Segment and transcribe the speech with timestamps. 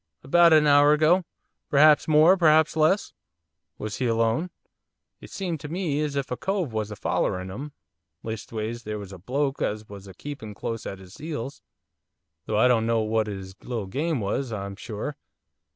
[0.23, 1.23] 'About a hour ago,
[1.69, 3.13] perhaps more, perhaps less.'
[3.77, 4.49] 'Was he alone?'
[5.19, 7.71] 'It seemed to me as if a cove was a follerin' 'im,
[8.23, 11.61] leastways there was a bloke as was a keepin' close at 'is 'eels,
[12.47, 15.17] though I don't know what 'is little game was, I'm sure.